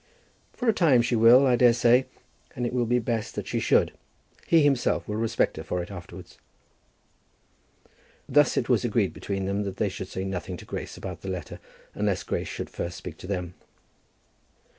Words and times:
"For 0.53 0.67
a 0.67 0.73
time 0.73 1.03
she 1.03 1.15
will, 1.15 1.45
I 1.45 1.55
daresay. 1.55 2.05
And 2.55 2.65
it 2.65 2.73
will 2.73 2.87
be 2.87 2.97
best 2.97 3.35
that 3.35 3.45
she 3.45 3.59
should. 3.59 3.91
He 4.47 4.63
himself 4.63 5.07
will 5.07 5.17
respect 5.17 5.57
her 5.57 5.63
for 5.63 5.83
it 5.83 5.91
afterwards." 5.91 6.39
Thus 8.27 8.57
it 8.57 8.67
was 8.67 8.83
agreed 8.83 9.13
between 9.13 9.45
them 9.45 9.61
that 9.61 9.77
they 9.77 9.89
should 9.89 10.07
say 10.07 10.23
nothing 10.23 10.57
to 10.57 10.65
Grace 10.65 10.97
about 10.97 11.21
the 11.21 11.29
letter 11.29 11.59
unless 11.93 12.23
Grace 12.23 12.47
should 12.47 12.71
first 12.71 12.97
speak 12.97 13.17
to 13.17 13.27
them. 13.27 13.53